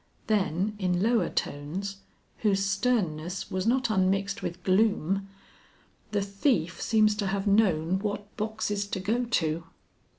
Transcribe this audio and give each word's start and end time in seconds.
Then 0.25 0.75
in 0.79 1.03
lower 1.03 1.29
tones, 1.29 1.97
whose 2.39 2.65
sternness 2.65 3.51
was 3.51 3.67
not 3.67 3.91
unmixed 3.91 4.41
with 4.41 4.63
gloom, 4.63 5.29
"The 6.09 6.23
thief 6.23 6.81
seems 6.81 7.13
to 7.17 7.27
have 7.27 7.45
known 7.45 7.99
what 7.99 8.35
boxes 8.35 8.87
to 8.87 8.99
go 8.99 9.25
to." 9.25 9.65